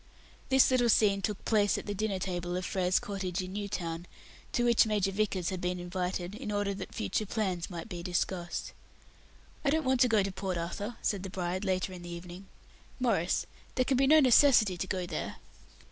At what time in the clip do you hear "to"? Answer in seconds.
4.51-4.63, 9.99-10.07, 10.23-10.31, 14.75-14.87